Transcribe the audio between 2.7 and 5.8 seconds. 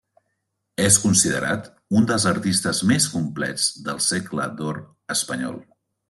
més complets del Segle d'Or espanyol.